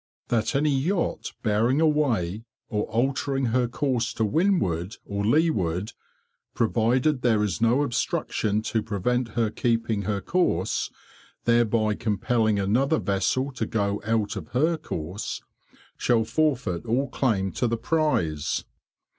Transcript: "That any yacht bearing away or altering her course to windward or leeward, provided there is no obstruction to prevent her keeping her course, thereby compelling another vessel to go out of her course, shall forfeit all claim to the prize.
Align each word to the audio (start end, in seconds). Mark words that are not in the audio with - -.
"That 0.29 0.55
any 0.55 0.71
yacht 0.71 1.31
bearing 1.43 1.79
away 1.79 2.43
or 2.69 2.85
altering 2.85 3.49
her 3.53 3.67
course 3.67 4.15
to 4.15 4.25
windward 4.25 4.95
or 5.05 5.23
leeward, 5.23 5.91
provided 6.55 7.21
there 7.21 7.43
is 7.43 7.61
no 7.61 7.83
obstruction 7.83 8.63
to 8.63 8.81
prevent 8.81 9.27
her 9.37 9.51
keeping 9.51 10.01
her 10.09 10.19
course, 10.19 10.89
thereby 11.45 11.93
compelling 11.93 12.57
another 12.59 12.97
vessel 12.97 13.51
to 13.51 13.67
go 13.67 14.01
out 14.03 14.35
of 14.35 14.47
her 14.53 14.75
course, 14.75 15.43
shall 15.97 16.23
forfeit 16.25 16.83
all 16.87 17.07
claim 17.07 17.51
to 17.51 17.67
the 17.67 17.77
prize. 17.77 18.65